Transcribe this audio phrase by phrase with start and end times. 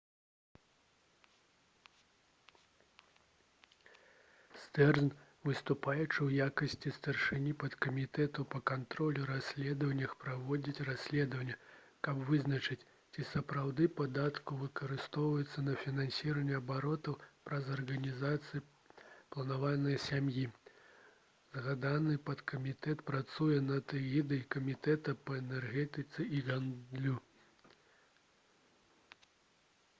[4.59, 5.11] стэрнз
[5.47, 11.57] выступаючы ў якасці старшыні падкамітэта па кантролю і расследаваннях праводзіць расследаванне
[12.07, 12.79] каб вызначыць
[13.13, 17.17] ці сапраўды падаткі выкарыстоўваюцца на фінансаванне абортаў
[17.49, 18.65] праз арганізацыю
[19.35, 20.47] «планаванне сям'і».
[21.59, 27.19] згаданы падкамітэт працуе пад эгідай камітэта па энергетыцы і гандлю